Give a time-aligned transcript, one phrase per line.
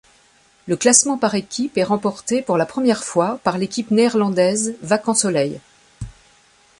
[0.65, 5.61] Le classement par équipes est remporté pour la première fois par l'équipe néerlandaise Vacansoleil.